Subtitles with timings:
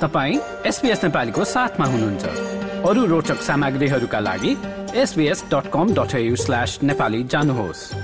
[0.00, 2.24] तपाईँ एसपिएस नेपालीको साथमा हुनुहुन्छ।
[2.88, 4.56] अरू रोचक सामग्रीहरूका लागि
[4.94, 7.94] SBS dot com dot slash Nepali जानुहोस्।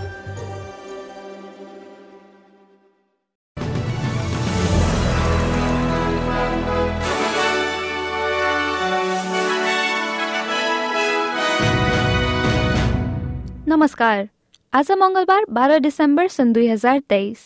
[13.68, 14.28] नमस्कार।
[14.74, 17.38] आज मङ्गलबार बाह्र डिसेम्बर सन् दुई हजार तेइस।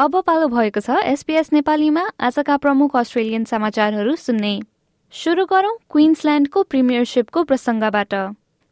[0.00, 4.52] अब पालो भएको छ एसपीएस नेपालीमा। आजका प्रमुख अस्ट्रेलियन समाचारहरू सुन्ने।
[5.12, 8.14] सुरु गरौं क्विन्सल्याण्डको प्रिमियरसिपको प्रसङ्गबाट।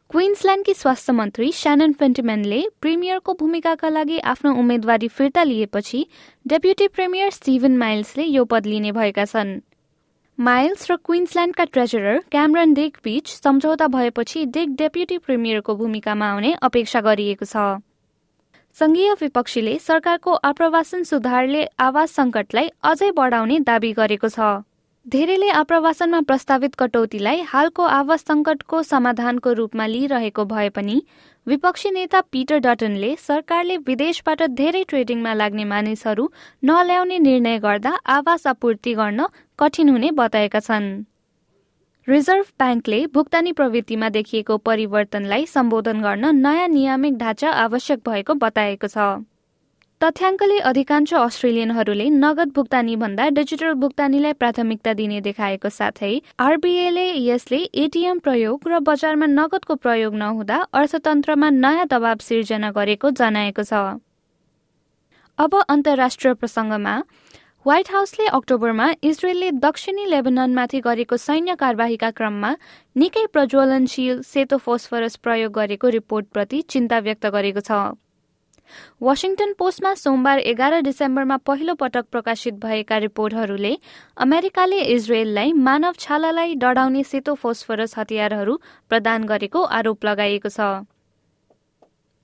[0.09, 6.05] क्विन्सल्याण्डकी स्वास्थ्य मन्त्री स्यानन फेन्टिमेनले प्रिमियरको भूमिकाका लागि आफ्नो उम्मेद्वारी फिर्ता लिएपछि
[6.45, 9.51] डेप्युटी प्रिमियर स्टिभन माइल्सले यो पद लिने भएका छन्।
[10.37, 17.01] माइल्स र क्विन्सल्याण्डका ट्रेजरर क्यामरन डेक बीच सम्झौता भएपछि डेक डेप्युटी प्रिमियरको भूमिकामा आउने अपेक्षा
[17.01, 17.67] गरिएको छ।
[18.75, 24.39] संघीय विपक्षीले सरकारको आप्रवासन सुधारले आवास संकटलाई अझै बढाउने दावी गरेको छ।
[25.05, 30.95] धेरैले आप्रवासनमा प्रस्तावित कटौतीलाई हालको आवास संकटको समाधानको रूपमा लिइरहेको भए पनि
[31.47, 36.31] विपक्षी नेता पिटर डटनले सरकारले विदेशबाट धेरै ट्रेडिङमा लाग्ने मानिसहरू
[36.63, 39.27] नल्याउने निर्णय गर्दा आवास आपूर्ति गर्न
[39.59, 40.91] कठिन हुने बताएका छन्।
[42.09, 48.97] रिजर्भ ब्याङ्कले भुक्तानी प्रवृत्तिमा देखिएको परिवर्तनलाई सम्बोधन गर्न नयाँ नियामिक ढाँचा आवश्यक भएको बताएको छ।
[50.01, 58.25] तथ्याङ्कले अधिकांश अस्ट्रेलियनहरूले नगद भुक्तानी भन्दा डिजिटल भुक्तानीलाई प्राथमिकता दिने देखाएको साथै आरबीएले यसले एटीएम
[58.25, 63.85] प्रयोग र बजारमा नगदको प्रयोग नहुँदा अर्थतन्त्रमा नयाँ दबाव सिर्जना गरेको जनाएको छ।
[65.37, 66.95] अब अन्तर्राष्ट्रिय प्रसङ्गमा
[67.65, 72.51] व्हाइट हाउसले अक्टोबरमा इजरायलले दक्षिणी लेबननमाथि गरेको सैन्य कारवाहीका क्रममा
[72.95, 77.81] निकै प्रज्वलनशील सेतो फोस्फरस प्रयोग गरेको रिपोर्टप्रति चिन्ता व्यक्त गरेको छ।
[79.01, 83.75] वासिङटन पोस्टमा सोमबार एघार डिसेम्बरमा पहिलो पटक प्रकाशित भएका रिपोर्टहरूले
[84.17, 90.73] अमेरिकाले इजरायललाई मानव छालालाई डढाउने सेतो फोस्फरस हतियारहरू प्रदान गरेको आरोप लगाइएको छ।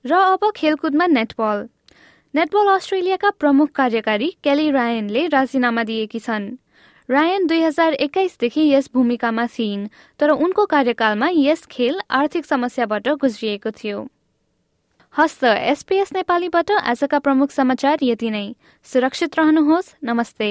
[0.04, 1.66] र अब खेलकुदमा नेटबल।
[2.36, 6.50] नेटबल अस्ट्रेलियाका प्रमुख कार्यकारी केली रायनले राजीनामा दिएकी छन्।
[7.10, 9.86] रायन दुई हजार एक्काइसदेखि यस भूमिकामा थिइन्
[10.18, 14.08] तर उनको कार्यकालमा यस खेल आर्थिक समस्याबाट गुज्रिएको थियो।
[15.18, 18.54] हस्त एसपीएस नेपालीबाट आजका प्रमुख समाचार यति नै।
[18.84, 20.50] सुरक्षित रहनुहोस्। नमस्ते।